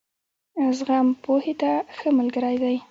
زغم، 0.77 1.07
پوهې 1.23 1.53
ته 1.61 1.71
ښه 1.95 2.09
ملګری 2.19 2.55
دی. 2.63 2.75